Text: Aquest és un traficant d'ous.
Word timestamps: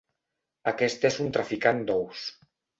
Aquest 0.71 1.05
és 1.11 1.19
un 1.27 1.31
traficant 1.37 1.85
d'ous. 1.93 2.27